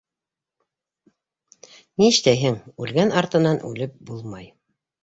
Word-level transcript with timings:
Ништәйһең, 2.05 2.59
үлгән 2.87 3.17
артынан 3.23 3.65
үлеп 3.71 4.07
булмай. 4.11 4.55